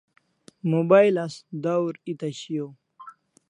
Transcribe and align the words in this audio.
Mobile 0.73 1.17
as 1.25 1.35
dahur 1.63 1.95
eta 2.11 2.29
shiaw 2.39 2.69